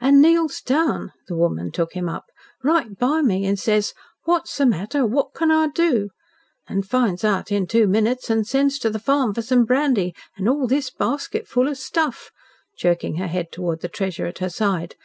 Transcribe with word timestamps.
"And 0.00 0.20
kneels 0.20 0.62
down," 0.62 1.12
the 1.28 1.36
woman 1.36 1.70
took 1.70 1.92
him 1.92 2.08
up, 2.08 2.24
"right 2.64 2.98
by 2.98 3.22
me 3.22 3.44
an' 3.46 3.56
says, 3.56 3.94
'What's 4.24 4.58
the 4.58 4.66
matter? 4.66 5.06
What 5.06 5.32
can 5.32 5.52
I 5.52 5.68
do?' 5.68 6.10
an' 6.66 6.82
finds 6.82 7.22
out 7.22 7.52
in 7.52 7.68
two 7.68 7.86
minutes 7.86 8.28
an' 8.32 8.42
sends 8.42 8.80
to 8.80 8.90
the 8.90 8.98
farm 8.98 9.32
for 9.32 9.42
some 9.42 9.64
brandy 9.64 10.12
an' 10.36 10.48
all 10.48 10.66
this 10.66 10.90
basketful 10.90 11.68
of 11.68 11.78
stuff," 11.78 12.32
jerking 12.76 13.18
her 13.18 13.28
head 13.28 13.52
towards 13.52 13.82
the 13.82 13.88
treasure 13.88 14.26
at 14.26 14.38
her 14.40 14.50
side. 14.50 14.96